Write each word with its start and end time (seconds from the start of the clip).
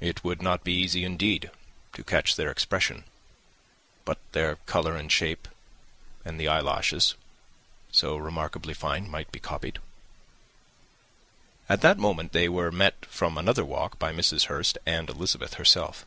"It 0.00 0.24
would 0.24 0.42
not 0.42 0.64
be 0.64 0.72
easy, 0.72 1.04
indeed, 1.04 1.48
to 1.92 2.02
catch 2.02 2.34
their 2.34 2.50
expression; 2.50 3.04
but 4.04 4.18
their 4.32 4.56
colour 4.66 4.96
and 4.96 5.06
shape, 5.12 5.46
and 6.24 6.40
the 6.40 6.48
eyelashes, 6.48 7.14
so 7.92 8.16
remarkably 8.16 8.74
fine, 8.74 9.08
might 9.08 9.30
be 9.30 9.38
copied." 9.38 9.78
At 11.68 11.80
that 11.82 11.96
moment 11.96 12.32
they 12.32 12.48
were 12.48 12.72
met 12.72 13.06
from 13.06 13.38
another 13.38 13.64
walk 13.64 14.00
by 14.00 14.12
Mrs. 14.12 14.46
Hurst 14.46 14.78
and 14.84 15.08
Elizabeth 15.08 15.54
herself. 15.54 16.06